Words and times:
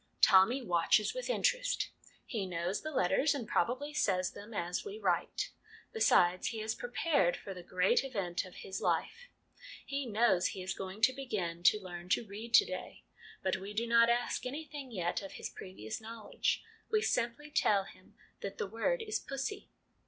Tommy 0.19 0.63
watches 0.63 1.13
with 1.13 1.29
interest: 1.29 1.91
he 2.25 2.47
knows 2.47 2.81
the 2.81 2.89
letters, 2.89 3.35
and 3.35 3.47
prob 3.47 3.69
ably 3.69 3.93
says 3.93 4.31
them 4.31 4.51
as 4.51 4.83
we 4.83 4.97
write. 4.97 5.51
Besides, 5.93 6.47
he 6.47 6.59
is 6.59 6.73
prepared 6.73 7.37
for 7.37 7.53
the 7.53 7.61
great 7.61 8.03
event 8.03 8.43
of 8.43 8.55
his 8.65 8.81
life; 8.81 9.29
he 9.85 10.07
knows 10.07 10.47
he 10.47 10.63
is 10.63 10.73
going 10.73 11.01
to 11.03 11.13
begin 11.13 11.61
to 11.61 11.79
learn 11.79 12.09
to 12.09 12.25
read 12.25 12.51
to 12.55 12.65
day. 12.65 13.03
But 13.43 13.57
we 13.57 13.75
do 13.75 13.85
not 13.85 14.09
ask 14.09 14.43
anything 14.43 14.89
yet 14.89 15.21
of 15.21 15.33
his 15.33 15.51
previous 15.51 16.01
knowledge. 16.01 16.63
We 16.89 17.03
simply 17.03 17.51
tell 17.51 17.83
him 17.83 18.15
that 18.39 18.57
the 18.57 18.65
word 18.65 19.03
is 19.03 19.19
'pussy.' 19.19 19.69